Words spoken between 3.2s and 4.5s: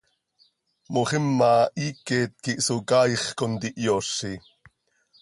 contihyoozi.